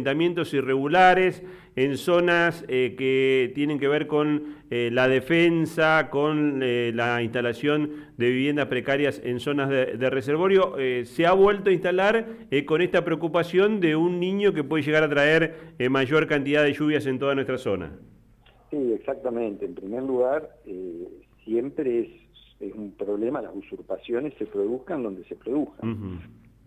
asentamientos 0.00 0.54
irregulares 0.54 1.42
en 1.76 1.98
zonas 1.98 2.64
eh, 2.68 2.94
que 2.96 3.52
tienen 3.54 3.78
que 3.78 3.86
ver 3.86 4.06
con 4.06 4.56
eh, 4.70 4.88
la 4.90 5.08
defensa, 5.08 6.08
con 6.10 6.62
eh, 6.62 6.90
la 6.94 7.22
instalación 7.22 7.90
de 8.16 8.30
viviendas 8.30 8.66
precarias 8.66 9.20
en 9.22 9.40
zonas 9.40 9.68
de, 9.68 10.10
reservorio, 10.10 10.74
se 11.04 11.26
ha 11.26 11.32
vuelto 11.32 11.70
a 11.70 11.72
instalar 11.72 12.26
con 12.66 12.82
esta 12.82 13.04
preocupación 13.04 13.80
de 13.80 13.94
un 13.96 14.18
niño 14.18 14.52
que 14.52 14.64
puede 14.64 14.82
llegar 14.82 15.02
a 15.02 15.08
traer 15.08 15.74
mayor 15.90 16.26
cantidad 16.26 16.64
de 16.64 16.72
lluvias 16.72 17.06
en 17.06 17.18
toda 17.18 17.34
nuestra 17.34 17.56
zona. 17.56 17.92
Sí, 18.70 18.92
exactamente. 18.92 19.64
En 19.64 19.74
primer 19.74 20.02
lugar, 20.02 20.50
siempre 21.44 22.00
es, 22.60 22.74
un 22.74 22.92
problema, 22.92 23.40
las 23.40 23.54
usurpaciones 23.54 24.34
se 24.38 24.46
produzcan 24.46 25.02
donde 25.02 25.24
se 25.24 25.36
produzcan. 25.36 26.20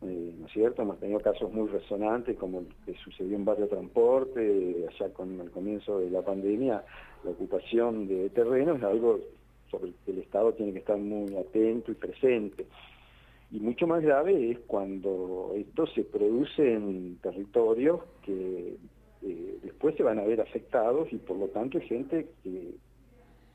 Eh, 0.05 0.35
¿no 0.37 0.47
es 0.47 0.51
cierto? 0.51 0.81
Hemos 0.81 0.99
tenido 0.99 1.19
casos 1.19 1.51
muy 1.51 1.67
resonantes 1.69 2.37
como 2.37 2.59
el 2.59 2.67
que 2.85 2.93
sucedió 2.95 3.35
en 3.35 3.45
Barrio 3.45 3.67
Transporte, 3.67 4.85
allá 4.89 5.13
con 5.13 5.39
el 5.39 5.51
comienzo 5.51 5.99
de 5.99 6.09
la 6.09 6.21
pandemia, 6.21 6.83
la 7.23 7.31
ocupación 7.31 8.07
de 8.07 8.29
terrenos 8.29 8.77
es 8.77 8.83
algo 8.83 9.19
sobre 9.71 9.89
el 9.89 9.95
que 10.05 10.11
el 10.11 10.19
Estado 10.19 10.53
tiene 10.53 10.73
que 10.73 10.79
estar 10.79 10.97
muy 10.97 11.35
atento 11.35 11.91
y 11.91 11.95
presente. 11.95 12.65
Y 13.51 13.59
mucho 13.59 13.87
más 13.87 14.01
grave 14.01 14.51
es 14.51 14.59
cuando 14.67 15.53
esto 15.55 15.85
se 15.87 16.03
produce 16.03 16.73
en 16.73 17.17
territorios 17.21 18.01
que 18.23 18.75
eh, 19.21 19.59
después 19.63 19.95
se 19.95 20.03
van 20.03 20.19
a 20.19 20.23
ver 20.23 20.41
afectados 20.41 21.11
y 21.13 21.17
por 21.17 21.37
lo 21.37 21.47
tanto 21.47 21.77
hay 21.77 21.87
gente 21.87 22.27
que, 22.43 22.71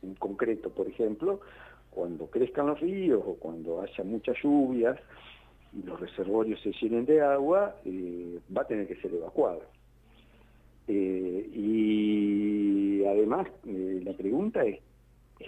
en 0.02 0.14
concreto, 0.14 0.70
por 0.70 0.88
ejemplo, 0.88 1.40
cuando 1.90 2.26
crezcan 2.26 2.68
los 2.68 2.80
ríos 2.80 3.22
o 3.26 3.34
cuando 3.34 3.82
haya 3.82 4.04
muchas 4.04 4.36
lluvias, 4.42 4.98
y 5.72 5.82
los 5.82 6.00
reservorios 6.00 6.60
se 6.60 6.72
llenen 6.72 7.04
de 7.04 7.20
agua, 7.20 7.76
eh, 7.84 8.38
va 8.56 8.62
a 8.62 8.66
tener 8.66 8.86
que 8.86 8.96
ser 8.96 9.12
evacuado. 9.12 9.62
Eh, 10.86 11.50
y 11.52 13.04
además, 13.04 13.48
eh, 13.66 14.00
la 14.04 14.14
pregunta 14.14 14.64
es, 14.64 14.80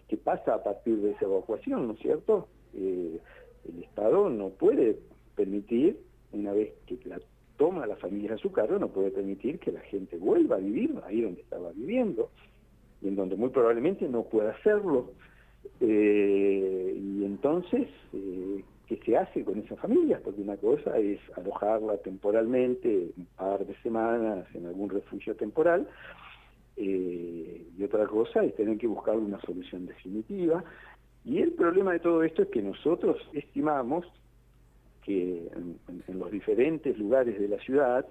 ¿qué 0.09 0.17
pasa 0.17 0.55
a 0.55 0.63
partir 0.63 0.99
de 0.99 1.13
esa 1.13 1.25
evacuación, 1.25 1.87
no 1.87 1.95
es 1.95 2.01
cierto? 2.01 2.49
el 2.73 3.83
Estado 3.83 4.31
no 4.31 4.51
puede 4.51 4.97
permitir, 5.35 5.99
una 6.33 6.53
vez 6.53 6.73
que 6.87 6.99
la 7.05 7.21
toma 7.57 7.85
la 7.87 7.97
familia 7.97 8.35
a 8.35 8.39
su 8.39 8.53
cargo, 8.53 8.79
no 8.79 8.89
puede 8.89 9.11
permitir 9.11 9.59
que 9.59 9.73
la 9.73 9.81
gente 9.81 10.17
vuelva 10.17 10.57
a 10.57 10.61
vivir 10.61 10.95
ahí 11.05 11.21
donde 11.21 11.41
estaba 11.41 11.73
viviendo, 11.73 12.31
y 13.03 13.09
en 13.09 13.17
donde 13.17 13.35
muy 13.35 13.51
probablemente 13.51 14.09
no 14.09 14.23
pueda 14.23 14.53
hacerlo. 14.53 15.11
y 15.81 17.25
entonces, 17.25 17.89
qué 18.91 19.01
se 19.05 19.17
hace 19.17 19.45
con 19.45 19.59
esas 19.61 19.79
familias, 19.79 20.21
porque 20.25 20.41
una 20.41 20.57
cosa 20.57 20.99
es 20.99 21.21
alojarla 21.37 21.99
temporalmente, 21.99 23.13
un 23.17 23.27
par 23.37 23.65
de 23.65 23.75
semanas 23.83 24.47
en 24.53 24.67
algún 24.67 24.91
refugio 24.91 25.37
temporal, 25.37 25.87
eh, 26.77 27.67
y 27.79 27.85
otra 27.85 28.07
cosa 28.07 28.43
es 28.45 28.55
tener 28.57 28.79
que 28.79 28.89
buscar 28.89 29.17
una 29.17 29.41
solución 29.43 29.87
definitiva. 29.87 30.65
Y 31.25 31.39
el 31.39 31.53
problema 31.53 31.93
de 31.93 32.01
todo 32.01 32.25
esto 32.25 32.43
es 32.43 32.49
que 32.49 32.63
nosotros 32.63 33.17
estimamos 33.33 34.07
que 35.05 35.49
en, 35.55 36.19
los 36.19 36.31
diferentes 36.33 36.99
lugares 36.99 37.39
de 37.39 37.49
la 37.49 37.59
ciudad 37.59 38.05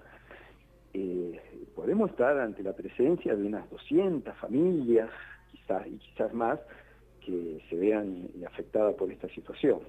eh, 0.94 1.68
podemos 1.74 2.10
estar 2.10 2.38
ante 2.38 2.62
la 2.62 2.72
presencia 2.72 3.36
de 3.36 3.44
unas 3.44 3.68
200 3.70 4.34
familias, 4.38 5.10
quizás 5.50 5.86
y 5.86 5.98
quizás 5.98 6.32
más, 6.32 6.58
que 7.20 7.60
se 7.68 7.76
vean 7.76 8.28
afectadas 8.46 8.94
por 8.94 9.12
esta 9.12 9.28
situación. 9.28 9.80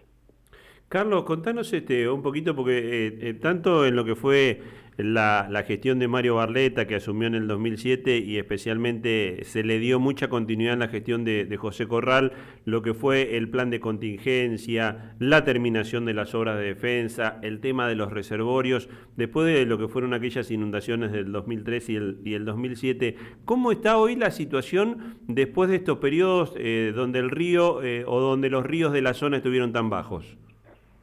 Carlos, 0.92 1.24
contanos 1.24 1.72
este, 1.72 2.10
un 2.10 2.22
poquito, 2.22 2.54
porque 2.54 2.78
eh, 2.78 3.18
eh, 3.22 3.34
tanto 3.36 3.86
en 3.86 3.96
lo 3.96 4.04
que 4.04 4.14
fue 4.14 4.60
la, 4.98 5.64
gestión 5.66 6.00
de 6.00 6.10
Mario 6.10 6.36
Barleta, 6.36 6.86
que 6.86 6.96
asumió 6.96 7.30
en 7.30 7.36
el 7.36 7.48
2007, 7.48 8.18
y 8.18 8.38
especialmente 8.38 9.40
se 9.46 9.64
le 9.64 9.80
dio 9.80 10.02
mucha 10.02 10.28
continuidad 10.28 10.74
en 10.74 10.80
la 10.80 10.90
gestión 10.90 11.24
de, 11.24 11.56
José 11.58 11.88
Corral, 11.88 12.34
lo 12.66 12.82
que 12.82 12.94
fue 12.94 13.38
el 13.38 13.48
plan 13.48 13.70
de 13.70 13.80
contingencia, 13.80 15.16
la 15.18 15.46
terminación 15.46 16.04
de 16.04 16.14
las 16.14 16.36
obras 16.36 16.58
de 16.58 16.66
defensa, 16.66 17.40
el 17.42 17.62
tema 17.62 17.88
de 17.88 17.96
los 17.96 18.12
reservorios, 18.12 18.90
después 19.16 19.48
de 19.48 19.66
lo 19.66 19.78
que 19.78 19.88
fueron 19.88 20.14
aquellas 20.14 20.52
inundaciones 20.52 21.14
del 21.14 21.32
2003 21.32 21.90
y 21.90 21.96
el, 21.96 22.20
y 22.26 22.34
el 22.34 22.44
2007, 22.44 23.16
¿cómo 23.46 23.72
está 23.72 23.98
hoy 23.98 24.18
la 24.18 24.30
situación 24.30 25.20
después 25.30 25.70
de 25.70 25.78
estos 25.78 26.00
periodos 26.00 26.54
eh, 26.58 26.92
donde 26.94 27.20
el 27.20 27.30
río 27.30 27.76
o 27.76 28.20
donde 28.20 28.50
los 28.50 28.66
ríos 28.66 28.92
de 28.92 29.02
la 29.02 29.14
zona 29.14 29.38
estuvieron 29.38 29.72
tan 29.72 29.90
bajos? 29.90 30.38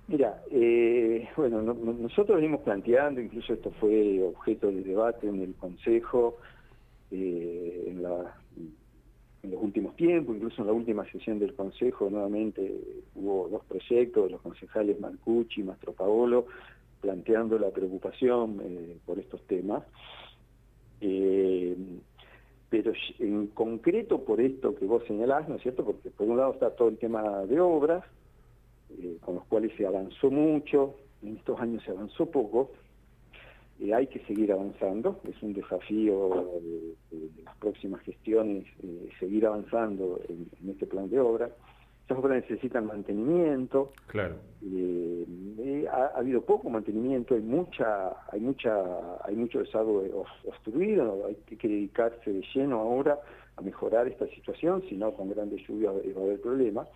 Mira, 0.09 0.43
eh, 0.51 1.29
bueno, 1.37 1.61
nosotros 1.61 2.37
venimos 2.37 2.63
planteando, 2.63 3.21
incluso 3.21 3.53
esto 3.53 3.71
fue 3.73 4.23
objeto 4.23 4.69
de 4.69 4.81
debate 4.81 5.29
en 5.29 5.43
el 5.43 5.55
Consejo 5.55 6.39
eh, 7.11 7.85
en, 7.89 8.03
los 8.03 9.63
últimos 9.63 9.95
tiempos, 9.97 10.35
incluso 10.35 10.63
en 10.63 10.69
la 10.69 10.73
última 10.73 11.05
sesión 11.13 11.39
del 11.39 11.55
Consejo 11.55 12.09
nuevamente 12.09 12.75
hubo 13.17 13.51
dos 13.51 13.63
proyectos 13.67 14.25
de 14.25 14.31
los 14.31 14.41
concejales 14.41 14.99
Marcucci 14.99 15.61
y 15.61 15.65
Mastro 15.65 15.93
Paolo 15.93 16.47
planteando 17.03 17.59
la 17.59 17.69
preocupación 17.69 18.61
eh, 18.63 18.97
por 19.05 19.19
estos 19.19 19.43
temas. 19.43 19.85
pero 22.71 22.93
en 23.19 23.49
concreto 23.49 24.25
por 24.25 24.41
esto 24.41 24.75
que 24.75 24.87
vos 24.87 25.05
señalás, 25.07 25.51
¿no 25.51 25.57
es 25.57 25.63
cierto? 25.63 25.85
Porque 25.85 26.09
por 26.09 26.27
un 26.27 26.39
lado 26.39 26.55
está 26.55 26.71
todo 26.71 26.89
el 26.89 26.97
tema 26.97 27.45
de 27.45 27.61
obras, 27.61 28.05
eh, 29.01 29.19
con 29.21 29.37
los 29.37 29.45
cuales 29.45 29.73
se 29.77 29.87
avanzó 29.87 30.31
mucho, 30.31 30.97
en 31.23 31.37
estos 31.37 31.61
años 31.61 31.83
se 31.85 31.91
avanzó 31.91 32.27
poco, 32.27 32.71
eh, 33.81 33.95
hay 33.95 34.09
que 34.09 34.19
seguir 34.21 34.51
avanzando, 34.51 35.21
es 35.29 35.41
un 35.43 35.53
desafío 35.53 36.61
de, 36.61 37.31
las 37.45 37.57
próximas 37.59 38.01
gestiones 38.03 38.65
eh, 38.83 39.09
seguir 39.21 39.47
avanzando 39.47 40.21
en, 40.29 40.49
este 40.69 40.87
plan 40.87 41.09
de 41.09 41.21
obra. 41.21 41.51
Estas 42.03 42.19
obras 42.19 42.43
necesitan 42.43 42.87
mantenimiento. 42.87 43.93
Claro. 44.07 44.37
ha, 45.93 46.07
habido 46.19 46.41
poco 46.43 46.71
mantenimiento, 46.71 47.35
hay 47.35 47.43
mucha, 47.43 48.17
hay 48.33 48.41
mucha, 48.41 49.25
hay 49.25 49.37
mucho 49.37 49.61
desagüe 49.61 50.11
obstruido, 50.45 51.27
hay 51.27 51.37
que 51.57 51.69
dedicarse 51.69 52.33
de 52.33 52.43
lleno 52.55 52.81
ahora 52.81 53.21
a 53.57 53.61
mejorar 53.61 54.09
esta 54.09 54.27
situación, 54.29 54.83
si 54.89 54.97
no 54.97 55.13
con 55.13 55.29
grandes 55.29 55.61
lluvias 55.69 55.93
va 55.93 56.21
a 56.21 56.25
haber 56.25 56.41
problemas. 56.41 56.89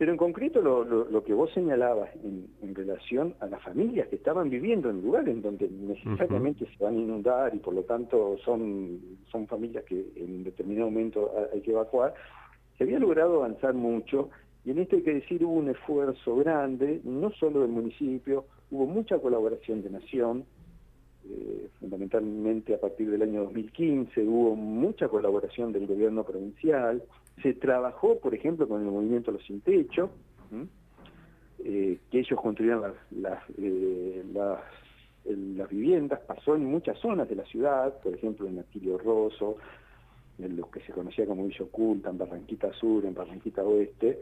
Pero 0.00 0.12
en 0.12 0.16
concreto 0.16 0.62
lo, 0.62 1.24
que 1.24 1.34
vos 1.34 1.52
señalabas 1.52 2.08
en, 2.24 2.74
relación 2.74 3.34
a 3.38 3.46
las 3.48 3.62
familias 3.62 4.08
que 4.08 4.16
estaban 4.16 4.48
viviendo 4.48 4.88
en 4.88 5.02
lugares 5.02 5.28
en 5.28 5.42
donde 5.42 5.68
necesariamente 5.68 6.64
se 6.64 6.82
van 6.82 6.94
a 6.94 7.00
inundar 7.00 7.54
y 7.54 7.58
por 7.58 7.74
lo 7.74 7.82
tanto 7.82 8.38
son, 8.42 8.98
son 9.30 9.46
familias 9.46 9.84
que 9.84 10.06
en 10.16 10.42
determinado 10.42 10.88
momento 10.88 11.30
hay 11.52 11.60
que 11.60 11.72
evacuar, 11.72 12.14
se 12.78 12.84
había 12.84 12.98
logrado 12.98 13.44
avanzar 13.44 13.74
mucho. 13.74 14.30
Y 14.64 14.70
en 14.70 14.78
esto 14.78 14.96
hay 14.96 15.02
que 15.02 15.12
decir 15.12 15.44
hubo 15.44 15.52
un 15.52 15.68
esfuerzo 15.68 16.34
grande, 16.36 17.02
no 17.04 17.30
solo 17.32 17.60
del 17.60 17.70
municipio, 17.70 18.46
hubo 18.70 18.86
mucha 18.86 19.18
colaboración 19.18 19.82
de 19.82 19.90
Nación, 19.90 20.46
eh, 21.28 21.68
fundamentalmente 21.78 22.74
a 22.74 22.80
partir 22.80 23.10
del 23.10 23.20
año 23.20 23.42
2015 23.44 24.22
hubo 24.22 24.56
mucha 24.56 25.08
colaboración 25.08 25.70
del 25.70 25.86
gobierno 25.86 26.24
provincial, 26.24 27.02
se 27.42 27.54
trabajó, 27.54 28.18
por 28.18 28.34
ejemplo, 28.34 28.68
con 28.68 28.82
el 28.82 28.90
movimiento 28.90 29.30
Los 29.30 29.44
Sin 29.44 29.60
Techo, 29.60 30.10
eh, 31.64 31.98
que 32.10 32.18
ellos 32.18 32.40
construían 32.40 32.80
las, 33.10 33.42
eh, 33.58 34.24
las, 34.32 35.68
viviendas, 35.70 36.20
pasó 36.20 36.56
en 36.56 36.64
muchas 36.64 36.98
zonas 36.98 37.28
de 37.28 37.36
la 37.36 37.44
ciudad, 37.44 38.00
por 38.00 38.14
ejemplo 38.14 38.48
en 38.48 38.58
Atilio 38.58 38.98
Rosso, 38.98 39.56
en 40.38 40.56
lo 40.56 40.70
que 40.70 40.80
se 40.80 40.92
conocía 40.92 41.26
como 41.26 41.46
Villa 41.46 41.64
Oculta, 41.64 42.10
en 42.10 42.18
Barranquita 42.18 42.72
Sur, 42.72 43.04
en 43.04 43.14
Barranquita 43.14 43.62
Oeste, 43.62 44.20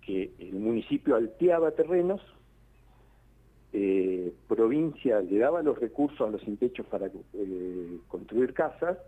que 0.00 0.30
el 0.38 0.54
municipio 0.54 1.16
alteaba 1.16 1.72
terrenos, 1.72 2.22
eh, 3.72 4.32
provincia 4.48 5.20
le 5.20 5.38
daba 5.38 5.62
los 5.62 5.78
recursos 5.78 6.20
a 6.26 6.30
los 6.30 6.40
sin 6.42 6.56
techos 6.56 6.86
para 6.86 7.10
construir 8.08 8.54
casas, 8.54 8.98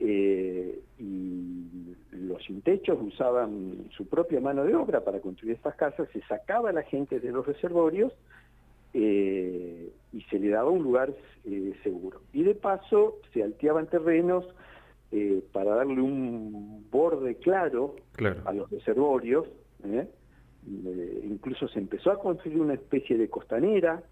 y 0.00 1.94
los 2.12 2.42
sin 2.44 2.62
techos 2.62 2.98
usaban 3.00 3.88
su 3.96 4.06
propia 4.06 4.40
mano 4.40 4.64
de 4.64 4.74
obra 4.74 5.04
para 5.04 5.20
construir 5.20 5.54
estas 5.54 5.74
casas, 5.74 6.08
se 6.12 6.20
sacaba 6.22 6.70
a 6.70 6.72
la 6.72 6.82
gente 6.82 7.20
de 7.20 7.30
los 7.30 7.46
reservorios 7.46 8.12
eh, 8.92 9.92
y 10.12 10.22
se 10.22 10.38
le 10.38 10.48
daba 10.48 10.70
un 10.70 10.82
lugar 10.82 11.12
eh, 11.44 11.74
seguro. 11.82 12.22
Y 12.32 12.42
de 12.42 12.54
paso 12.54 13.18
se 13.32 13.42
alteaban 13.42 13.86
terrenos 13.86 14.44
eh, 15.12 15.42
para 15.52 15.74
darle 15.74 16.00
un 16.00 16.86
borde 16.90 17.36
claro, 17.36 17.96
a 18.44 18.52
los 18.52 18.70
reservorios. 18.70 19.46
incluso 21.24 21.68
se 21.68 21.78
empezó 21.78 22.10
a 22.10 22.20
construir 22.20 22.60
una 22.60 22.74
especie 22.74 23.16
de 23.16 23.28
costanera 23.28 24.02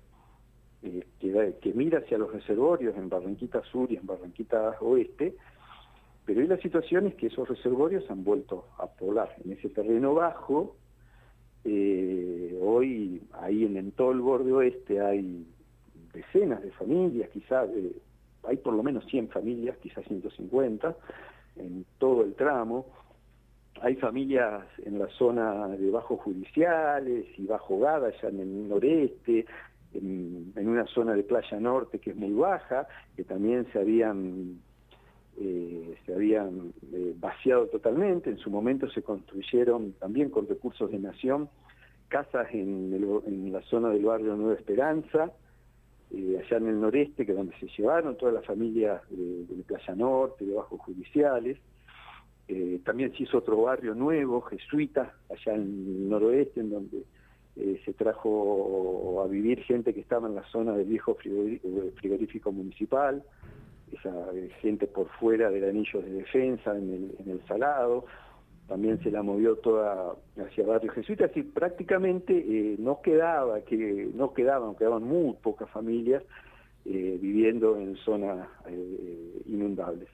que, 0.80 1.54
que 1.60 1.72
mira 1.74 1.98
hacia 1.98 2.18
los 2.18 2.32
reservorios 2.32 2.96
en 2.96 3.08
Barranquita 3.08 3.62
Sur 3.64 3.90
y 3.90 3.96
en 3.96 4.06
Barranquita 4.06 4.76
Oeste, 4.80 5.34
pero 6.28 6.42
hoy 6.42 6.46
la 6.46 6.58
situación 6.58 7.06
es 7.06 7.14
que 7.14 7.28
esos 7.28 7.48
reservorios 7.48 8.04
han 8.10 8.22
vuelto 8.22 8.66
a 8.76 8.86
poblar 8.86 9.34
en 9.42 9.52
ese 9.52 9.70
terreno 9.70 10.12
bajo. 10.12 10.76
Eh, 11.64 12.54
hoy, 12.60 13.22
ahí 13.32 13.64
en, 13.64 13.92
todo 13.92 14.12
el 14.12 14.20
borde 14.20 14.52
oeste, 14.52 15.00
hay 15.00 15.46
decenas 16.12 16.62
de 16.62 16.70
familias, 16.72 17.30
quizás 17.30 17.70
hay 18.46 18.56
por 18.58 18.74
lo 18.74 18.82
menos 18.82 19.06
100 19.06 19.28
familias, 19.28 19.78
quizás 19.78 20.04
150, 20.04 20.94
en 21.56 21.86
todo 21.96 22.24
el 22.24 22.34
tramo. 22.34 22.84
Hay 23.80 23.96
familias 23.96 24.66
en 24.84 24.98
la 24.98 25.08
zona 25.08 25.68
de 25.68 25.90
bajos 25.90 26.20
judiciales 26.20 27.24
y 27.38 27.46
bajo 27.46 27.78
Gada, 27.78 28.12
ya 28.20 28.28
en 28.28 28.40
el 28.40 28.68
noreste, 28.68 29.46
en, 29.94 30.52
una 30.56 30.84
zona 30.88 31.14
de 31.14 31.22
playa 31.22 31.58
norte 31.58 31.98
que 31.98 32.10
es 32.10 32.16
muy 32.16 32.34
baja, 32.34 32.86
que 33.16 33.24
también 33.24 33.66
se 33.72 33.78
habían 33.78 34.60
eh, 35.40 35.96
se 36.04 36.14
habían 36.14 36.72
eh, 36.92 37.14
vaciado 37.16 37.66
totalmente. 37.68 38.28
En 38.28 38.38
su 38.38 38.50
momento 38.50 38.90
se 38.90 39.02
construyeron 39.02 39.92
también 39.92 40.30
con 40.30 40.48
recursos 40.48 40.90
de 40.90 40.98
nación 40.98 41.48
casas 42.08 42.48
en, 42.52 43.52
la 43.52 43.62
zona 43.62 43.90
del 43.90 44.04
barrio 44.04 44.34
Nueva 44.34 44.54
Esperanza, 44.54 45.30
eh, 46.10 46.42
allá 46.42 46.56
en 46.56 46.68
el 46.68 46.80
noreste, 46.80 47.24
que 47.24 47.32
es 47.32 47.38
donde 47.38 47.54
se 47.58 47.68
llevaron 47.68 48.16
todas 48.16 48.34
las 48.34 48.46
familias 48.46 49.02
de, 49.10 49.62
Playa 49.62 49.94
Norte, 49.94 50.44
de 50.44 50.54
Bajos 50.54 50.80
Judiciales. 50.80 51.58
También 52.82 53.12
se 53.12 53.24
hizo 53.24 53.38
otro 53.38 53.60
barrio 53.60 53.94
nuevo, 53.94 54.40
jesuita, 54.40 55.14
allá 55.28 55.54
en 55.54 55.60
el 55.60 56.08
noroeste, 56.08 56.60
en 56.60 56.70
donde 56.70 57.04
se 57.84 57.92
trajo 57.92 59.22
a 59.22 59.28
vivir 59.28 59.62
gente 59.64 59.92
que 59.92 60.00
estaba 60.00 60.28
en 60.28 60.34
la 60.34 60.44
zona 60.44 60.72
del 60.72 60.86
viejo 60.86 61.14
frigorífico 61.14 62.50
municipal, 62.50 63.22
esa 63.92 64.12
gente 64.60 64.86
por 64.86 65.08
fuera 65.18 65.50
del 65.50 65.64
anillo 65.64 66.00
de 66.00 66.10
defensa, 66.10 66.76
en 66.76 66.92
el, 66.92 67.14
en 67.18 67.30
el 67.30 67.46
Salado 67.46 68.04
también 68.68 69.02
se 69.02 69.10
la 69.10 69.22
movió 69.22 69.56
toda 69.56 70.14
hacia 70.36 70.66
barrio 70.66 70.92
jesuitas 70.92 71.34
y 71.34 71.42
prácticamente 71.42 72.36
eh, 72.36 72.76
no 72.78 73.00
quedaba 73.00 73.62
que 73.62 74.10
no 74.14 74.34
quedaban 74.34 74.76
quedaban 74.76 75.04
muy 75.04 75.34
pocas 75.42 75.70
familias 75.70 76.22
eh, 76.84 77.18
viviendo 77.20 77.76
en 77.78 77.96
zonas 77.96 78.46
eh, 78.68 79.42
inundables. 79.46 80.08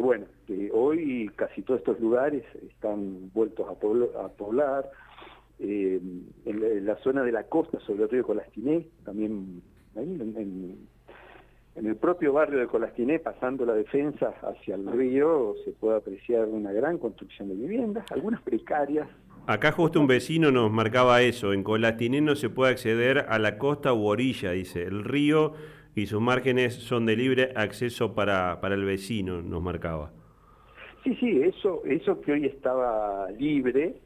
Bueno 0.00 0.26
hoy 0.72 1.30
casi 1.34 1.62
todos 1.62 1.80
estos 1.80 1.98
lugares 1.98 2.44
están 2.68 3.30
vueltos 3.32 3.66
a, 3.68 3.74
poblar, 4.28 4.90
en, 5.58 6.86
la 6.86 6.96
zona 6.96 7.22
de 7.22 7.32
la 7.32 7.44
costa 7.44 7.80
sobre 7.80 8.04
el 8.04 8.10
río 8.10 8.24
Colastiné 8.24 8.86
también 9.02 9.62
en 9.96 10.20
en 10.20 10.88
el 11.74 11.96
propio 11.96 12.32
barrio 12.32 12.58
de 12.58 12.66
Colastiné, 12.66 13.18
pasando 13.18 13.64
la 13.64 13.74
defensa 13.74 14.34
hacia 14.42 14.74
el 14.74 14.86
río, 14.86 15.54
se 15.64 15.72
puede 15.72 15.96
apreciar 15.96 16.46
una 16.46 16.72
gran 16.72 16.98
construcción 16.98 17.48
de 17.48 17.54
viviendas, 17.54 18.04
algunas 18.12 18.42
precarias. 18.42 19.08
Acá 19.46 19.72
justo 19.72 19.98
un 19.98 20.06
vecino 20.06 20.50
nos 20.50 20.70
marcaba 20.70 21.22
eso, 21.22 21.52
en 21.52 21.62
Colastiné 21.64 22.20
no 22.20 22.36
se 22.36 22.50
puede 22.50 22.72
acceder 22.72 23.26
a 23.28 23.38
la 23.38 23.58
costa 23.58 23.92
u 23.92 24.06
orilla, 24.06 24.52
dice, 24.52 24.82
el 24.82 25.02
río 25.02 25.54
y 25.94 26.06
sus 26.06 26.20
márgenes 26.20 26.74
son 26.74 27.06
de 27.06 27.16
libre 27.16 27.52
acceso 27.56 28.14
para, 28.14 28.60
para 28.60 28.74
el 28.74 28.84
vecino, 28.84 29.42
nos 29.42 29.62
marcaba. 29.62 30.12
Sí, 31.02 31.16
sí, 31.16 31.42
eso, 31.42 31.82
eso 31.84 32.20
que 32.20 32.32
hoy 32.32 32.46
estaba 32.46 33.30
libre, 33.32 33.96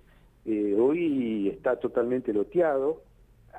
eh, 0.46 0.74
hoy 0.78 1.48
está 1.48 1.76
totalmente 1.76 2.32
loteado, 2.32 3.02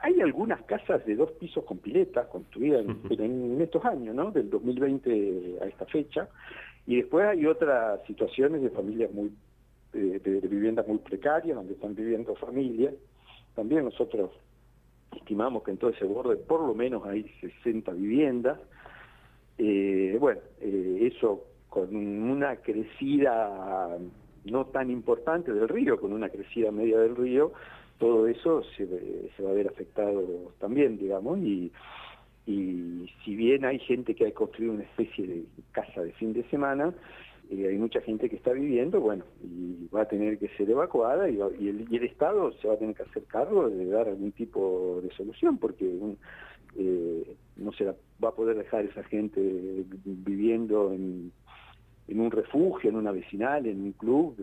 hay 0.02 0.22
algunas 0.22 0.62
casas 0.64 1.06
de 1.06 1.16
dos 1.16 1.32
pisos 1.34 1.64
con 1.64 1.78
piletas 1.78 2.28
construidas 2.28 2.86
en, 3.10 3.62
estos 3.62 3.84
años, 3.86 4.16
¿no? 4.16 4.32
Del 4.32 4.50
2020 4.50 5.58
a 5.62 5.66
esta 5.66 5.86
fecha. 5.86 6.28
Y 6.86 6.98
después 6.98 7.26
hay 7.26 7.46
otras 7.46 8.02
situaciones 8.06 8.62
de 8.62 8.70
familias 8.70 9.12
muy, 9.12 9.32
de, 9.94 10.20
viviendas 10.48 10.88
muy 10.88 11.00
precarias, 11.00 11.56
donde 11.56 11.74
están 11.74 11.96
viviendo 11.96 12.36
familias. 12.36 12.94
También 13.56 13.86
nosotros 13.86 14.32
estimamos 15.16 15.64
que 15.64 15.72
en 15.72 15.78
todo 15.78 15.90
ese 15.90 16.06
borde 16.06 16.36
por 16.38 16.62
lo 16.62 16.74
menos 16.74 17.06
hay 17.06 17.24
60 17.42 17.92
viviendas. 17.94 18.60
Eh, 19.58 20.18
bueno, 20.20 20.42
eh, 20.62 21.12
eso 21.12 21.46
con 21.70 21.96
una 21.96 22.58
crecida 22.58 23.98
no 24.46 24.66
tan 24.68 24.90
importante 24.90 25.52
del 25.54 25.68
río, 25.68 26.00
con 26.00 26.14
una 26.14 26.30
crecida 26.30 26.72
media 26.72 27.00
del 27.00 27.16
río, 27.16 27.52
todo 27.98 28.28
eso 28.28 28.64
se, 28.76 28.88
se 29.36 29.44
va 29.44 29.52
a 29.52 29.54
ver 29.54 29.68
afectado 29.68 30.54
también, 30.60 30.98
digamos, 30.98 31.40
y, 31.40 31.72
y 32.46 33.10
si 33.24 33.36
bien 33.36 33.66
hay 33.66 33.80
gente 33.80 34.16
que 34.16 34.28
ha 34.28 34.34
construido 34.34 34.74
una 34.74 34.84
especie 34.84 35.28
de 35.28 35.46
casa 35.72 36.02
de 36.02 36.12
fin 36.14 36.34
de 36.34 36.44
semana, 36.50 36.94
eh, 37.50 37.68
hay 37.70 37.78
mucha 37.78 38.02
gente 38.02 38.30
que 38.30 38.36
está 38.36 38.52
viviendo, 38.52 39.00
bueno, 39.00 39.24
y 39.42 39.88
va 39.94 40.02
a 40.02 40.08
tener 40.08 40.38
que 40.38 40.50
ser 40.58 40.70
evacuada 40.70 41.30
y, 41.30 41.40
el, 41.40 41.86
y, 41.90 41.96
el, 41.96 42.04
Estado 42.04 42.52
se 42.54 42.68
va 42.68 42.74
a 42.74 42.78
tener 42.78 42.96
que 42.96 43.04
hacer 43.04 43.24
cargo 43.24 43.70
de 43.70 43.86
dar 43.86 44.08
algún 44.08 44.32
tipo 44.34 45.00
de 45.02 45.10
solución, 45.16 45.58
porque 45.58 45.98
eh, 46.78 47.36
no 47.56 47.72
se 47.72 47.86
va 47.86 47.96
a 48.30 48.36
poder 48.36 48.58
dejar 48.58 48.86
esa 48.86 49.04
gente 49.04 49.40
viviendo 50.06 50.92
en, 50.94 51.32
en 52.08 52.20
un 52.20 52.32
refugio, 52.32 52.90
en 52.90 52.98
una 52.98 53.12
vecinal, 53.12 53.66
en 53.66 53.82
un 53.82 53.92
club, 53.94 54.36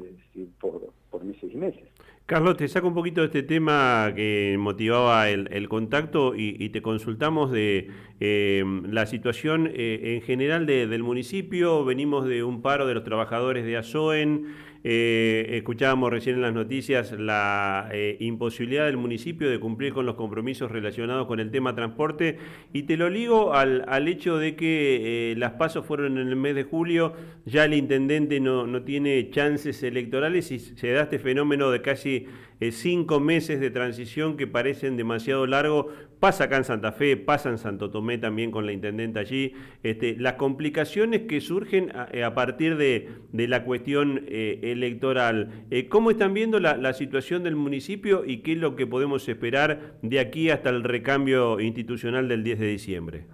por, 0.60 0.88
por 1.14 1.24
meses 1.24 1.48
y 1.52 1.56
meses. 1.56 1.84
Carlos, 2.26 2.56
te 2.56 2.66
saco 2.66 2.88
un 2.88 2.94
poquito 2.94 3.20
de 3.20 3.26
este 3.26 3.44
tema 3.44 4.12
que 4.16 4.56
motivaba 4.58 5.30
el, 5.30 5.68
contacto 5.68 6.34
y, 6.34 6.68
te 6.70 6.82
consultamos 6.82 7.52
de 7.52 7.88
eh, 8.18 8.64
la 8.90 9.06
situación 9.06 9.70
eh, 9.72 10.14
en 10.16 10.22
general 10.22 10.66
del 10.66 11.04
municipio. 11.04 11.84
Venimos 11.84 12.26
de 12.26 12.42
un 12.42 12.62
paro 12.62 12.88
de 12.88 12.94
los 12.94 13.04
trabajadores 13.04 13.64
de 13.64 13.76
ASOEN. 13.76 14.46
Eh, 14.86 15.56
escuchábamos 15.56 16.10
recién 16.10 16.36
en 16.36 16.42
las 16.42 16.52
noticias 16.52 17.12
la 17.12 17.88
eh, 17.90 18.18
imposibilidad 18.20 18.84
del 18.84 18.98
municipio 18.98 19.48
de 19.48 19.58
cumplir 19.58 19.94
con 19.94 20.04
los 20.04 20.14
compromisos 20.14 20.70
relacionados 20.70 21.26
con 21.26 21.40
el 21.40 21.50
tema 21.50 21.74
transporte 21.74 22.36
y 22.70 22.82
te 22.82 22.98
lo 22.98 23.08
ligo 23.08 23.54
al, 23.54 23.86
al 23.88 24.08
hecho 24.08 24.36
de 24.36 24.56
que 24.56 25.34
las 25.38 25.52
pasos 25.52 25.86
fueron 25.86 26.18
en 26.18 26.28
el 26.28 26.36
mes 26.36 26.54
de 26.54 26.64
julio, 26.64 27.14
ya 27.46 27.64
el 27.64 27.72
intendente 27.72 28.40
no, 28.40 28.66
no 28.66 28.82
tiene 28.82 29.30
chances 29.30 29.82
electorales 29.82 30.50
y 30.50 30.58
se 30.58 30.92
da 30.92 31.03
este 31.04 31.18
fenómeno 31.18 31.70
de 31.70 31.80
casi 31.80 32.26
cinco 32.70 33.20
meses 33.20 33.60
de 33.60 33.70
transición 33.70 34.36
que 34.36 34.46
parecen 34.46 34.96
demasiado 34.96 35.46
largos. 35.46 35.86
Pasa 36.20 36.44
acá 36.44 36.56
en 36.56 36.64
Santa 36.64 36.92
Fe, 36.92 37.16
pasa 37.16 37.50
en 37.50 37.58
Santo 37.58 37.90
Tomé 37.90 38.16
también 38.18 38.50
con 38.50 38.64
la 38.64 38.72
intendente 38.72 39.18
allí. 39.18 39.52
Este, 39.82 40.16
las 40.16 40.34
complicaciones 40.34 41.22
que 41.22 41.40
surgen 41.40 41.92
a, 41.94 42.34
partir 42.34 42.76
de, 42.76 43.08
la 43.32 43.64
cuestión 43.64 44.24
eh, 44.28 44.60
electoral. 44.62 45.66
Eh, 45.70 45.88
¿Cómo 45.88 46.10
están 46.10 46.32
viendo 46.32 46.60
la, 46.60 46.92
situación 46.94 47.42
del 47.42 47.56
municipio 47.56 48.24
y 48.24 48.38
qué 48.38 48.52
es 48.52 48.58
lo 48.58 48.76
que 48.76 48.86
podemos 48.86 49.28
esperar 49.28 49.94
de 50.02 50.20
aquí 50.20 50.50
hasta 50.50 50.70
el 50.70 50.84
recambio 50.84 51.60
institucional 51.60 52.28
del 52.28 52.44
10 52.44 52.58
de 52.58 52.66
diciembre? 52.66 53.24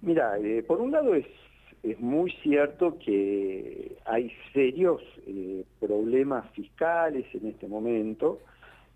Mira, 0.00 0.38
eh, 0.38 0.62
por 0.66 0.80
un 0.80 0.92
lado 0.92 1.14
es 1.14 1.26
es 1.82 2.00
muy 2.00 2.30
cierto 2.42 2.98
que 2.98 3.96
hay 4.04 4.32
serios 4.52 5.02
problemas 5.80 6.50
fiscales 6.52 7.26
en 7.34 7.46
este 7.46 7.68
momento. 7.68 8.40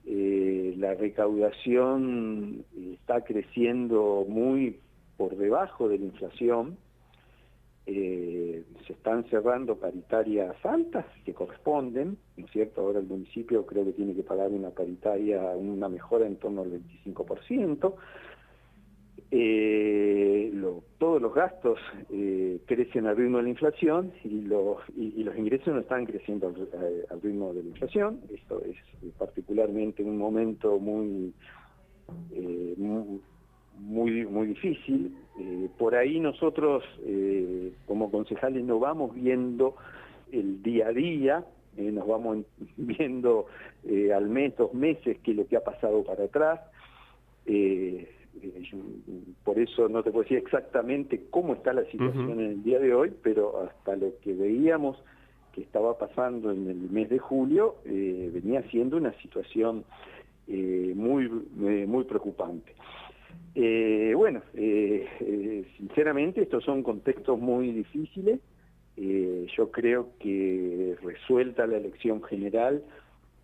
Eh, 0.04 0.74
la 0.78 0.94
recaudación 0.94 2.64
está 2.94 3.22
creciendo 3.22 4.24
muy 4.28 4.80
por 5.16 5.36
debajo 5.36 5.88
de 5.88 5.98
la 5.98 6.04
inflación, 6.06 6.76
eh, 7.86 8.64
se 8.86 8.92
están 8.92 9.24
cerrando 9.28 9.76
paritarias 9.76 10.54
altas 10.64 11.04
que 11.24 11.34
corresponden, 11.34 12.16
¿no 12.36 12.46
es 12.46 12.52
cierto? 12.52 12.80
Ahora 12.80 13.00
el 13.00 13.06
municipio 13.06 13.66
creo 13.66 13.84
que 13.84 13.92
tiene 13.92 14.14
que 14.14 14.22
pagar 14.22 14.50
una 14.50 14.70
paritaria, 14.70 15.40
una 15.56 15.88
mejora 15.88 16.26
en 16.26 16.36
torno 16.36 16.62
al 16.62 16.80
25%, 17.04 17.94
eh, 19.34 20.52
todos 20.98 21.22
los 21.22 21.34
gastos 21.34 21.78
eh, 22.10 22.60
crecen 22.66 23.06
al 23.06 23.16
ritmo 23.16 23.38
de 23.38 23.44
la 23.44 23.48
inflación 23.48 24.12
y 24.24 24.42
los, 24.42 24.76
y, 24.94 25.24
los 25.24 25.34
ingresos 25.38 25.72
no 25.72 25.80
están 25.80 26.04
creciendo 26.04 26.48
al, 26.48 26.68
eh, 26.82 27.06
ritmo 27.22 27.54
de 27.54 27.62
la 27.62 27.70
inflación. 27.70 28.20
Esto 28.30 28.60
es 28.60 28.76
particularmente 29.18 30.02
un 30.02 30.18
momento 30.18 30.78
muy, 30.78 31.32
muy, 33.78 34.26
muy 34.26 34.46
difícil. 34.48 35.16
por 35.78 35.94
ahí 35.94 36.20
nosotros 36.20 36.84
como 37.86 38.10
concejales 38.10 38.62
no 38.64 38.78
vamos 38.78 39.14
viendo 39.14 39.76
el 40.30 40.62
día 40.62 40.88
a 40.88 40.92
día, 40.92 41.44
nos 41.78 42.06
vamos 42.06 42.44
viendo 42.76 43.46
al 44.14 44.28
mes, 44.28 44.54
dos 44.58 44.74
meses, 44.74 45.16
qué 45.24 45.30
es 45.30 45.36
lo 45.38 45.46
que 45.46 45.56
ha 45.56 45.64
pasado 45.64 46.04
para 46.04 46.24
atrás. 46.24 46.60
Eh, 47.46 48.08
por 49.44 49.58
eso 49.58 49.88
no 49.88 50.02
te 50.02 50.10
puedo 50.10 50.22
decir 50.22 50.38
exactamente 50.38 51.26
cómo 51.30 51.54
está 51.54 51.72
la 51.72 51.84
situación 51.84 52.30
en 52.30 52.40
el 52.40 52.62
día 52.62 52.78
de 52.78 52.94
hoy, 52.94 53.12
pero 53.22 53.62
hasta 53.62 53.96
lo 53.96 54.12
que 54.20 54.32
veíamos 54.34 55.02
que 55.52 55.60
estaba 55.60 55.98
pasando 55.98 56.50
en 56.50 56.68
el 56.68 56.90
mes 56.90 57.10
de 57.10 57.18
julio, 57.18 57.76
eh, 57.84 58.30
venía 58.32 58.62
siendo 58.70 58.96
una 58.96 59.12
situación 59.20 59.84
eh, 60.48 60.92
muy, 60.96 61.28
muy 61.28 62.04
preocupante. 62.04 62.74
bueno, 64.14 64.42
sinceramente 65.76 66.42
estos 66.42 66.64
son 66.64 66.82
contextos 66.82 67.38
muy 67.38 67.72
difíciles. 67.72 68.40
yo 68.96 69.70
creo 69.70 70.08
que 70.18 70.96
resuelta 71.02 71.66
la 71.66 71.76
elección 71.76 72.22
general, 72.22 72.82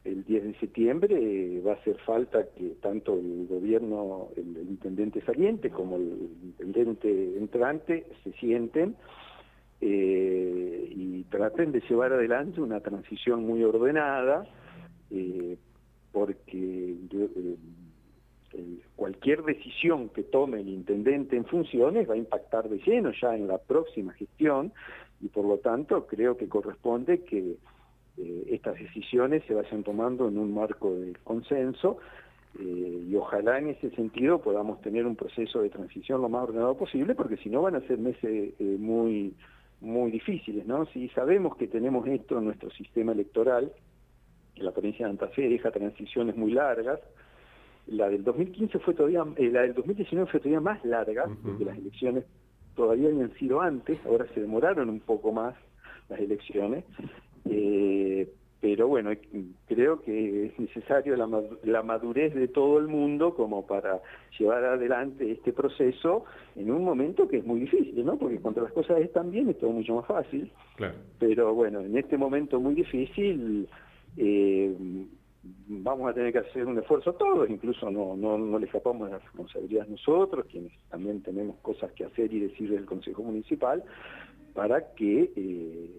el 0.08 0.24
10 0.24 0.44
de 0.44 0.54
septiembre 0.58 1.60
va 1.66 1.72
a 1.72 1.74
hacer 1.74 1.96
falta 1.98 2.46
que 2.56 2.76
tanto 2.80 3.14
el 3.14 3.46
gobierno, 3.46 4.28
el, 4.36 4.56
intendente 4.68 5.20
saliente 5.22 5.70
como 5.70 5.96
el 5.96 6.28
intendente 6.42 7.38
entrante 7.38 8.06
se 8.24 8.32
sienten 8.32 8.96
y 9.80 11.22
traten 11.30 11.72
de 11.72 11.80
llevar 11.88 12.12
adelante 12.12 12.60
una 12.60 12.80
transición 12.80 13.46
muy 13.46 13.62
ordenada, 13.62 14.46
porque 16.12 16.96
cualquier 18.96 19.42
decisión 19.44 20.08
que 20.08 20.24
tome 20.24 20.60
el 20.60 20.68
intendente 20.68 21.36
en 21.36 21.44
funciones 21.44 22.08
va 22.08 22.14
a 22.14 22.18
impactar 22.18 22.68
de 22.68 22.78
lleno 22.78 23.12
ya 23.20 23.36
en 23.36 23.46
la 23.46 23.58
próxima 23.58 24.12
gestión 24.14 24.72
y 25.20 25.28
por 25.28 25.44
lo 25.44 25.58
tanto 25.58 26.06
creo 26.06 26.36
que 26.36 26.48
corresponde 26.48 27.22
que 27.24 27.56
eh, 28.18 28.44
estas 28.48 28.78
decisiones 28.78 29.42
se 29.46 29.54
vayan 29.54 29.82
tomando 29.82 30.28
en 30.28 30.38
un 30.38 30.54
marco 30.54 30.94
de 30.94 31.14
consenso 31.24 31.98
eh, 32.58 33.04
y 33.08 33.14
ojalá 33.14 33.58
en 33.58 33.68
ese 33.68 33.90
sentido 33.90 34.40
podamos 34.40 34.80
tener 34.80 35.06
un 35.06 35.16
proceso 35.16 35.62
de 35.62 35.70
transición 35.70 36.22
lo 36.22 36.28
más 36.28 36.44
ordenado 36.44 36.76
posible 36.76 37.14
porque 37.14 37.36
si 37.36 37.48
no 37.48 37.62
van 37.62 37.76
a 37.76 37.80
ser 37.86 37.98
meses 37.98 38.54
eh, 38.58 38.76
muy 38.78 39.34
muy 39.80 40.10
difíciles, 40.10 40.66
¿no? 40.66 40.86
Si 40.86 41.08
sabemos 41.10 41.56
que 41.56 41.68
tenemos 41.68 42.06
esto 42.08 42.38
en 42.38 42.46
nuestro 42.46 42.70
sistema 42.70 43.12
electoral, 43.12 43.70
que 44.54 44.62
la 44.62 44.72
provincia 44.72 45.06
de 45.06 45.12
Santa 45.12 45.28
Fe 45.28 45.48
deja 45.48 45.70
transiciones 45.70 46.36
muy 46.36 46.50
largas, 46.50 46.98
la 47.86 48.08
del 48.08 48.24
2015 48.24 48.78
fue 48.80 48.94
todavía, 48.94 49.24
eh, 49.36 49.50
la 49.50 49.62
del 49.62 49.74
2019 49.74 50.30
fue 50.30 50.40
todavía 50.40 50.60
más 50.60 50.84
larga, 50.84 51.26
porque 51.42 51.64
las 51.64 51.78
elecciones 51.78 52.24
todavía 52.74 53.08
habían 53.08 53.32
sido 53.34 53.60
antes, 53.60 53.98
ahora 54.04 54.26
se 54.34 54.40
demoraron 54.40 54.90
un 54.90 55.00
poco 55.00 55.32
más 55.32 55.54
las 56.08 56.20
elecciones, 56.20 56.84
eh, 57.50 58.28
pero 58.60 58.88
bueno, 58.88 59.10
creo 59.66 60.02
que 60.02 60.46
es 60.46 60.58
necesario 60.58 61.16
la, 61.16 61.28
la, 61.62 61.82
madurez 61.82 62.34
de 62.34 62.48
todo 62.48 62.78
el 62.78 62.88
mundo 62.88 63.34
como 63.34 63.66
para 63.66 64.00
llevar 64.36 64.64
adelante 64.64 65.30
este 65.30 65.52
proceso 65.52 66.24
en 66.56 66.70
un 66.70 66.84
momento 66.84 67.28
que 67.28 67.38
es 67.38 67.44
muy 67.44 67.60
difícil, 67.60 68.04
¿no? 68.04 68.18
Porque 68.18 68.40
cuando 68.40 68.62
las 68.62 68.72
cosas 68.72 69.00
están 69.00 69.30
bien 69.30 69.48
es 69.48 69.58
todo 69.58 69.70
mucho 69.70 69.94
más 69.94 70.06
fácil, 70.06 70.50
claro. 70.76 70.94
pero 71.20 71.54
bueno, 71.54 71.80
en 71.80 71.96
este 71.96 72.16
momento 72.16 72.60
muy 72.60 72.74
difícil... 72.74 73.68
Eh, 74.16 74.74
vamos 75.68 76.10
a 76.10 76.14
tener 76.14 76.32
que 76.32 76.38
hacer 76.38 76.66
un 76.66 76.78
esfuerzo 76.78 77.14
todos, 77.14 77.48
incluso 77.48 77.90
no, 77.90 78.16
no, 78.16 78.38
no 78.38 78.58
le 78.58 78.66
escapamos 78.66 79.08
de 79.08 79.12
la 79.14 79.18
responsabilidad 79.18 79.86
nosotros, 79.86 80.46
quienes 80.50 80.72
también 80.90 81.22
tenemos 81.22 81.56
cosas 81.58 81.92
que 81.92 82.04
hacer 82.04 82.32
y 82.32 82.40
decir 82.40 82.70
del 82.70 82.84
Consejo 82.84 83.22
Municipal, 83.22 83.82
para 84.54 84.94
que 84.94 85.30
eh, 85.36 85.90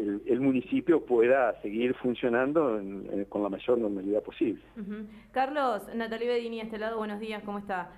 el, 0.00 0.40
municipio 0.40 1.04
pueda 1.04 1.60
seguir 1.60 1.94
funcionando 1.94 2.80
con 3.28 3.42
la 3.42 3.48
mayor 3.48 3.78
normalidad 3.78 4.22
posible. 4.22 4.62
Carlos, 5.32 5.82
Natalia 5.94 6.28
Bedini, 6.28 6.60
este 6.60 6.78
lado, 6.78 6.98
buenos 6.98 7.20
días, 7.20 7.42
¿cómo 7.44 7.58
está? 7.58 7.90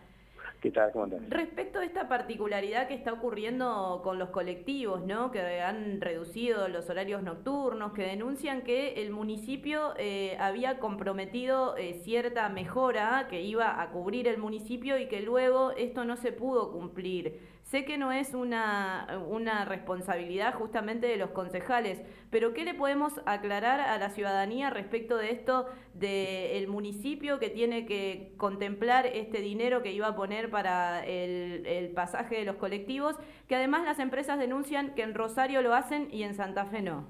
¿Qué 0.63 0.71
tal? 0.71 0.93
¿Cómo 0.93 1.09
Respecto 1.29 1.81
a 1.81 1.85
esta 1.85 2.09
particularidad 2.09 2.87
que 2.87 2.95
está 2.95 3.13
ocurriendo 3.13 4.01
con 4.05 4.21
los 4.21 4.29
colectivos, 4.29 5.05
¿no? 5.05 5.33
que 5.33 5.61
han 5.61 6.01
reducido 6.01 6.69
los 6.69 6.89
horarios 6.89 7.21
nocturnos, 7.25 7.93
que 7.95 8.03
denuncian 8.03 8.63
que 8.63 9.03
el 9.03 9.11
municipio 9.11 9.93
eh, 9.99 10.37
había 10.39 10.79
comprometido 10.79 11.77
eh, 11.77 11.95
cierta 12.05 12.49
mejora 12.49 13.27
que 13.29 13.43
iba 13.43 13.83
a 13.83 13.91
cubrir 13.91 14.29
el 14.29 14.39
municipio 14.39 14.99
y 14.99 15.09
que 15.09 15.21
luego 15.21 15.73
esto 15.73 16.05
no 16.05 16.17
se 16.17 16.31
pudo 16.31 16.71
cumplir. 16.71 17.41
Sé 17.65 17.85
que 17.85 17.99
no 17.99 18.13
es 18.13 18.33
una, 18.35 19.21
una 19.29 19.65
responsabilidad 19.65 20.55
justamente 20.55 21.09
de 21.09 21.17
los 21.17 21.31
concejales, 21.31 22.03
pero 22.31 22.53
¿qué 22.53 22.65
le 22.65 22.75
podemos 22.75 23.21
aclarar 23.27 23.81
a 23.81 23.99
la 23.99 24.11
ciudadanía 24.11 24.71
respecto 24.71 25.17
de 25.17 25.33
esto 25.33 25.67
del 25.95 26.69
municipio 26.69 27.39
que 27.39 27.51
tiene 27.51 27.87
que 27.87 28.33
contemplar 28.37 29.07
este 29.07 29.41
dinero 29.41 29.83
que 29.83 29.93
iba 29.93 30.09
a 30.09 30.17
poner 30.17 30.51
para 30.51 31.05
el, 31.05 31.91
pasaje 31.95 32.37
de 32.37 32.45
los 32.45 32.57
colectivos, 32.57 33.17
que 33.49 33.57
además 33.57 33.85
las 33.85 33.99
empresas 33.99 34.39
denuncian 34.39 34.95
que 34.95 35.03
en 35.03 35.15
Rosario 35.15 35.63
lo 35.63 35.75
hacen 35.75 36.09
y 36.11 36.23
en 36.23 36.35
Santa 36.35 36.65
Fe 36.67 36.83
no? 36.83 37.07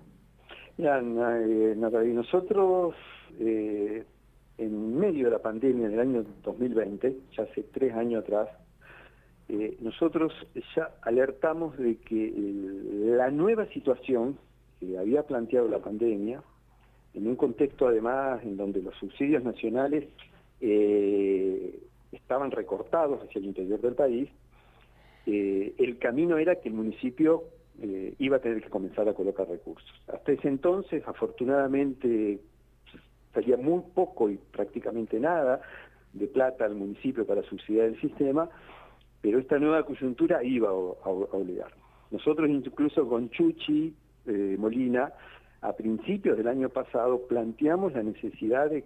Ya, 0.78 0.98
eh, 0.98 1.74
Natalia, 1.76 2.14
nosotros 2.14 2.94
eh, 3.38 4.04
en 4.58 4.98
medio 4.98 5.26
de 5.26 5.30
la 5.32 5.38
pandemia 5.38 5.88
del 5.88 6.00
año 6.00 6.24
2020, 6.42 7.16
ya 7.36 7.44
hace 7.44 7.62
tres 7.62 7.94
años 7.94 8.24
atrás, 8.24 8.48
eh, 9.48 9.76
nosotros 9.80 10.32
ya 10.74 10.90
alertamos 11.02 11.76
de 11.76 11.96
que 11.98 12.32
la 13.16 13.30
nueva 13.30 13.66
situación 13.66 14.38
que 14.80 14.98
había 14.98 15.22
planteado 15.24 15.68
la 15.68 15.78
pandemia, 15.78 16.42
en 17.14 17.26
un 17.26 17.36
contexto 17.36 17.86
además 17.86 18.42
en 18.42 18.56
donde 18.56 18.82
los 18.82 18.94
subsidios 18.96 19.42
nacionales 19.42 20.08
eh, 20.60 21.80
estaban 22.10 22.50
recortados 22.50 23.22
hacia 23.22 23.38
el 23.38 23.46
interior 23.46 23.80
del 23.80 23.94
país, 23.94 24.28
eh, 25.26 25.74
el 25.78 25.98
camino 25.98 26.38
era 26.38 26.56
que 26.56 26.68
el 26.68 26.74
municipio 26.74 27.44
iba 28.18 28.36
a 28.36 28.40
tener 28.40 28.62
que 28.62 28.68
comenzar 28.68 29.08
a 29.08 29.14
colocar 29.14 29.48
recursos. 29.48 29.90
Hasta 30.06 30.30
ese 30.30 30.46
entonces, 30.46 31.02
afortunadamente, 31.04 32.38
salía 33.34 33.56
muy 33.56 33.82
poco 33.94 34.30
y 34.30 34.36
prácticamente 34.36 35.18
nada 35.18 35.62
de 36.12 36.26
plata 36.26 36.64
al 36.64 36.74
municipio 36.74 37.26
para 37.26 37.42
subsidiar 37.42 37.86
el 37.86 38.00
sistema, 38.00 38.48
pero 39.20 39.38
esta 39.38 39.58
nueva 39.58 39.84
coyuntura 39.84 40.42
iba 40.44 40.68
a, 40.68 40.72
obligar. 40.72 41.72
Nosotros 42.10 42.50
incluso 42.50 43.08
con 43.08 43.30
Chuchi 43.30 43.94
eh, 44.26 44.56
Molina, 44.58 45.12
a 45.62 45.72
principios 45.74 46.36
del 46.36 46.48
año 46.48 46.68
pasado, 46.68 47.26
planteamos 47.26 47.92
la 47.94 48.02
necesidad 48.02 48.70
de, 48.70 48.84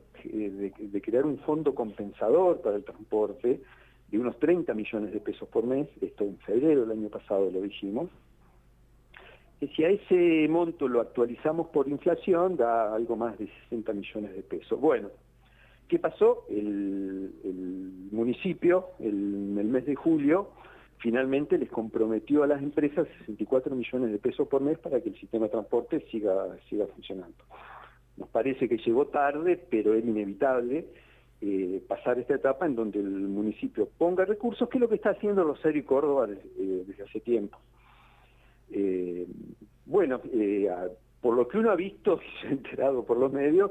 crear 1.02 1.24
un 1.24 1.38
fondo 1.38 1.74
compensador 1.74 2.60
para 2.60 2.76
el 2.76 2.84
transporte 2.84 3.60
de 4.08 4.18
unos 4.18 4.38
30 4.38 4.72
millones 4.74 5.12
de 5.12 5.20
pesos 5.20 5.48
por 5.48 5.66
mes, 5.66 5.88
esto 6.00 6.24
en 6.24 6.38
febrero 6.38 6.82
del 6.82 6.98
año 6.98 7.08
pasado 7.08 7.50
lo 7.50 7.60
dijimos, 7.62 8.10
que 9.58 9.68
si 9.68 9.84
a 9.84 9.88
ese 9.88 10.46
monto 10.48 10.86
lo 10.86 11.00
actualizamos 11.00 11.68
por 11.68 11.88
inflación, 11.88 12.56
da 12.56 12.94
algo 12.94 13.16
más 13.16 13.38
de 13.38 13.48
60 13.68 13.92
millones 13.94 14.36
de 14.36 14.42
pesos. 14.42 14.78
Bueno, 14.78 15.08
¿Qué 15.88 16.00
pasó? 16.00 16.44
El, 16.48 17.30
municipio, 18.10 18.88
en 18.98 19.56
el 19.58 19.66
mes 19.66 19.86
de 19.86 19.94
julio, 19.94 20.48
finalmente 20.98 21.58
les 21.58 21.70
comprometió 21.70 22.42
a 22.42 22.46
las 22.46 22.62
empresas 22.62 23.06
64 23.20 23.74
millones 23.74 24.12
de 24.12 24.18
pesos 24.18 24.48
por 24.48 24.60
mes 24.60 24.78
para 24.78 25.00
que 25.00 25.10
el 25.10 25.18
sistema 25.18 25.46
de 25.46 25.52
transporte 25.52 26.00
siga, 26.10 26.56
siga 26.68 26.86
funcionando. 26.86 27.44
Nos 28.16 28.28
parece 28.28 28.68
que 28.68 28.78
llegó 28.78 29.06
tarde, 29.06 29.62
pero 29.70 29.94
es 29.94 30.04
inevitable 30.04 30.86
eh, 31.42 31.82
pasar 31.86 32.18
esta 32.18 32.34
etapa 32.34 32.64
en 32.64 32.74
donde 32.74 32.98
el 32.98 33.10
municipio 33.10 33.88
ponga 33.98 34.24
recursos, 34.24 34.68
que 34.70 34.78
es 34.78 34.80
lo 34.80 34.88
que 34.88 34.94
está 34.94 35.10
haciendo 35.10 35.44
Rosario 35.44 35.80
y 35.80 35.84
Córdoba 35.84 36.28
eh, 36.30 36.84
desde, 36.86 37.02
hace 37.02 37.20
tiempo. 37.20 37.58
Eh, 38.70 39.26
bueno, 39.84 40.20
por 41.20 41.36
lo 41.36 41.46
que 41.46 41.58
uno 41.58 41.70
ha 41.70 41.76
visto 41.76 42.18
y 42.22 42.40
se 42.40 42.48
ha 42.48 42.50
enterado 42.52 43.04
por 43.04 43.18
los 43.18 43.32
medios, 43.32 43.70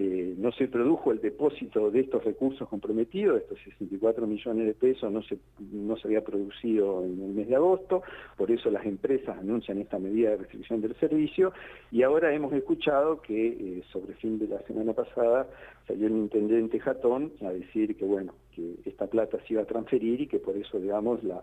eh, 0.00 0.34
no 0.38 0.52
se 0.52 0.68
produjo 0.68 1.10
el 1.10 1.20
depósito 1.20 1.90
de 1.90 1.98
estos 2.00 2.22
recursos 2.22 2.68
comprometidos, 2.68 3.42
estos 3.42 3.58
64 3.64 4.28
millones 4.28 4.66
de 4.66 4.74
pesos 4.74 5.10
no 5.10 5.22
se, 5.24 5.38
no 5.72 5.96
se 5.96 6.06
había 6.06 6.22
producido 6.22 7.04
en 7.04 7.20
el 7.20 7.32
mes 7.32 7.48
de 7.48 7.56
agosto, 7.56 8.02
por 8.36 8.48
eso 8.52 8.70
las 8.70 8.86
empresas 8.86 9.36
anuncian 9.36 9.78
esta 9.78 9.98
medida 9.98 10.30
de 10.30 10.36
restricción 10.36 10.80
del 10.80 10.94
servicio 11.00 11.52
y 11.90 12.04
ahora 12.04 12.32
hemos 12.32 12.52
escuchado 12.52 13.20
que 13.20 13.48
eh, 13.48 13.82
sobre 13.90 14.14
fin 14.14 14.38
de 14.38 14.46
la 14.46 14.62
semana 14.68 14.92
pasada 14.92 15.48
salió 15.88 16.06
el 16.06 16.12
intendente 16.12 16.78
Jatón 16.78 17.32
a 17.40 17.50
decir 17.50 17.96
que 17.96 18.04
bueno, 18.04 18.34
que 18.54 18.76
esta 18.84 19.08
plata 19.08 19.38
se 19.48 19.54
iba 19.54 19.62
a 19.62 19.66
transferir 19.66 20.20
y 20.20 20.26
que 20.28 20.38
por 20.38 20.56
eso 20.56 20.78
digamos 20.78 21.24
la, 21.24 21.42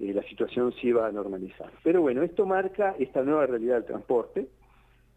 eh, 0.00 0.12
la 0.14 0.22
situación 0.22 0.72
se 0.80 0.86
iba 0.86 1.08
a 1.08 1.10
normalizar. 1.10 1.72
Pero 1.82 2.02
bueno, 2.02 2.22
esto 2.22 2.46
marca 2.46 2.94
esta 3.00 3.24
nueva 3.24 3.46
realidad 3.46 3.76
del 3.76 3.86
transporte 3.86 4.46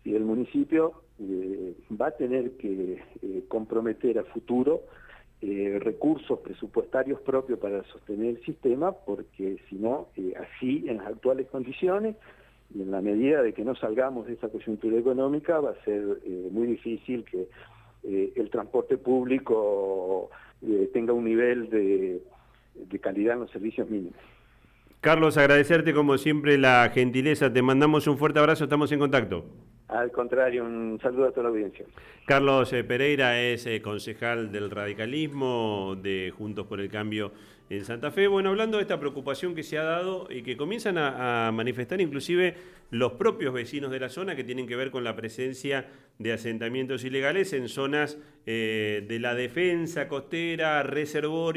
y 0.09 0.15
el 0.15 0.25
municipio 0.25 1.03
eh, 1.19 1.75
va 1.89 2.07
a 2.07 2.11
tener 2.11 2.57
que 2.57 2.99
eh, 3.21 3.43
comprometer 3.47 4.17
a 4.17 4.23
futuro 4.23 4.81
eh, 5.39 5.77
recursos 5.79 6.39
presupuestarios 6.39 7.21
propios 7.21 7.59
para 7.59 7.83
sostener 7.83 8.37
el 8.37 8.43
sistema, 8.43 8.91
porque 8.91 9.59
si 9.69 9.75
no, 9.75 10.07
así 10.39 10.85
en 10.87 10.97
las 10.97 11.07
actuales 11.07 11.47
condiciones 11.47 12.15
y 12.73 12.81
en 12.81 12.89
la 12.89 13.01
medida 13.01 13.43
de 13.43 13.53
que 13.53 13.63
no 13.63 13.75
salgamos 13.75 14.25
de 14.25 14.33
esa 14.33 14.49
coyuntura 14.49 14.97
económica, 14.97 15.59
va 15.59 15.71
a 15.71 15.85
ser 15.85 16.03
muy 16.51 16.67
difícil 16.67 17.23
que 17.23 17.47
el 18.03 18.49
transporte 18.49 18.97
público 18.97 20.29
tenga 20.93 21.13
un 21.13 21.25
nivel 21.25 21.69
de, 21.69 22.21
de 22.75 22.99
calidad 22.99 23.35
en 23.35 23.41
los 23.41 23.51
servicios 23.51 23.89
mínimos. 23.89 24.19
Carlos, 25.01 25.37
agradecerte 25.37 25.93
como 25.93 26.17
siempre 26.17 26.57
la 26.57 26.91
gentileza, 26.93 27.51
te 27.51 27.61
mandamos 27.61 28.07
un 28.07 28.17
fuerte 28.17 28.39
abrazo, 28.39 28.65
estamos 28.65 28.91
en 28.91 28.99
contacto. 28.99 29.45
Al 29.89 30.11
contrario, 30.11 30.63
un 30.65 30.99
saludo 31.01 31.25
a 31.25 31.31
toda 31.31 31.43
la 31.43 31.49
audiencia. 31.49 31.83
Carlos 32.25 32.71
eh, 32.73 32.83
Pereira 32.83 33.41
es 33.41 33.65
eh, 33.65 33.81
concejal 33.81 34.51
del 34.51 34.69
radicalismo 34.69 35.95
de 35.99 36.31
Juntos 36.37 36.67
por 36.67 36.79
el 36.79 36.89
Cambio 36.89 37.31
en 37.71 37.83
Santa 37.85 38.11
Fe. 38.11 38.27
Bueno, 38.27 38.49
hablando 38.49 38.77
de 38.77 38.83
esta 38.83 38.99
preocupación 38.99 39.55
que 39.55 39.63
se 39.63 39.79
ha 39.79 39.83
dado 39.83 40.27
y 40.29 40.43
que 40.43 40.57
comienzan 40.57 40.97
a, 40.99 41.51
manifestar 41.51 42.01
inclusive 42.01 42.55
los 42.91 43.13
propios 43.13 43.51
vecinos 43.53 43.89
de 43.91 43.99
la 43.99 44.09
zona 44.09 44.35
que 44.35 44.43
tienen 44.43 44.67
que 44.67 44.75
ver 44.75 44.91
con 44.91 45.03
la 45.03 45.15
presencia 45.15 45.87
de 46.19 46.33
asentamientos 46.33 47.03
ilegales 47.03 47.53
en 47.53 47.67
zonas 47.67 48.19
eh, 48.45 49.05
de 49.07 49.19
la 49.19 49.33
defensa 49.33 50.07
costera, 50.07 50.83
reservorio. 50.83 51.39